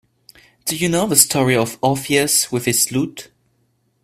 [0.65, 3.29] Do you know the story of Orpheus with his lute?